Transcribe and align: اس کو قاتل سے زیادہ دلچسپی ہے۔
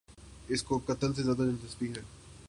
اس 0.47 0.63
کو 0.63 0.77
قاتل 0.77 1.13
سے 1.13 1.23
زیادہ 1.23 1.37
دلچسپی 1.37 1.89
ہے۔ 1.89 2.01